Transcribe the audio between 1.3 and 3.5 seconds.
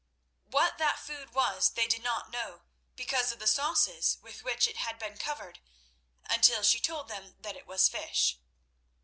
was they did not know, because of the